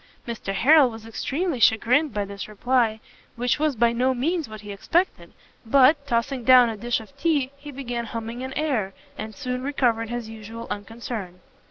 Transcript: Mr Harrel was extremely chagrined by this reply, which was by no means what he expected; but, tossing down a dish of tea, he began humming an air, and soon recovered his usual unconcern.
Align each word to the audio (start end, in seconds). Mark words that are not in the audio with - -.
Mr 0.27 0.51
Harrel 0.55 0.89
was 0.89 1.05
extremely 1.05 1.59
chagrined 1.59 2.11
by 2.11 2.25
this 2.25 2.47
reply, 2.47 2.99
which 3.35 3.59
was 3.59 3.75
by 3.75 3.91
no 3.93 4.15
means 4.15 4.49
what 4.49 4.61
he 4.61 4.71
expected; 4.71 5.31
but, 5.63 6.07
tossing 6.07 6.43
down 6.43 6.69
a 6.69 6.75
dish 6.77 6.99
of 6.99 7.15
tea, 7.19 7.51
he 7.55 7.69
began 7.71 8.05
humming 8.05 8.41
an 8.41 8.51
air, 8.55 8.95
and 9.15 9.35
soon 9.35 9.61
recovered 9.61 10.09
his 10.09 10.27
usual 10.27 10.65
unconcern. 10.71 11.39